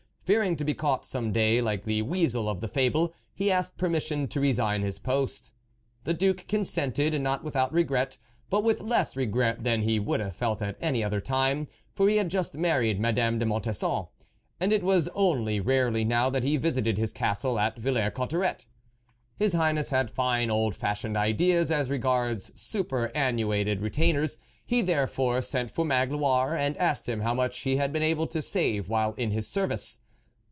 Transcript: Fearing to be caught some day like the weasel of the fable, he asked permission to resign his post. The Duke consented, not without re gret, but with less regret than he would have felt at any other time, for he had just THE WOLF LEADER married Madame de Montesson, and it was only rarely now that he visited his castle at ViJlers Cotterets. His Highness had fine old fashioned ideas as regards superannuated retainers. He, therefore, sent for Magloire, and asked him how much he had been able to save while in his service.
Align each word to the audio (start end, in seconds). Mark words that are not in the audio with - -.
Fearing 0.23 0.55
to 0.55 0.63
be 0.63 0.73
caught 0.73 1.03
some 1.05 1.33
day 1.33 1.59
like 1.59 1.83
the 1.83 2.03
weasel 2.03 2.47
of 2.47 2.61
the 2.61 2.69
fable, 2.69 3.13
he 3.33 3.51
asked 3.51 3.77
permission 3.77 4.29
to 4.29 4.39
resign 4.39 4.81
his 4.81 4.97
post. 4.97 5.51
The 6.05 6.13
Duke 6.13 6.47
consented, 6.47 7.19
not 7.19 7.43
without 7.43 7.73
re 7.73 7.83
gret, 7.83 8.17
but 8.49 8.63
with 8.63 8.79
less 8.79 9.17
regret 9.17 9.65
than 9.65 9.81
he 9.81 9.99
would 9.99 10.21
have 10.21 10.33
felt 10.33 10.61
at 10.61 10.77
any 10.79 11.03
other 11.03 11.19
time, 11.19 11.67
for 11.93 12.07
he 12.07 12.15
had 12.15 12.29
just 12.31 12.53
THE 12.53 12.59
WOLF 12.59 12.63
LEADER 12.63 12.73
married 12.75 12.99
Madame 13.01 13.39
de 13.39 13.45
Montesson, 13.45 14.05
and 14.57 14.71
it 14.71 14.83
was 14.83 15.09
only 15.09 15.59
rarely 15.59 16.05
now 16.05 16.29
that 16.29 16.45
he 16.45 16.55
visited 16.55 16.97
his 16.97 17.11
castle 17.11 17.59
at 17.59 17.77
ViJlers 17.81 18.13
Cotterets. 18.13 18.67
His 19.35 19.51
Highness 19.51 19.89
had 19.89 20.09
fine 20.09 20.49
old 20.49 20.77
fashioned 20.77 21.17
ideas 21.17 21.71
as 21.71 21.89
regards 21.89 22.53
superannuated 22.55 23.81
retainers. 23.81 24.39
He, 24.65 24.81
therefore, 24.81 25.41
sent 25.41 25.71
for 25.71 25.83
Magloire, 25.83 26.55
and 26.55 26.77
asked 26.77 27.09
him 27.09 27.19
how 27.19 27.33
much 27.33 27.59
he 27.59 27.75
had 27.75 27.91
been 27.91 28.01
able 28.03 28.27
to 28.27 28.41
save 28.41 28.87
while 28.87 29.11
in 29.15 29.31
his 29.31 29.49
service. 29.49 29.99